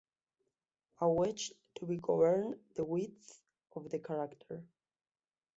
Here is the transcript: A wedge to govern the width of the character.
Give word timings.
A 1.01 1.07
wedge 1.07 1.53
to 1.75 1.85
govern 1.97 2.59
the 2.73 2.83
width 2.83 3.39
of 3.75 3.87
the 3.91 3.99
character. 3.99 4.65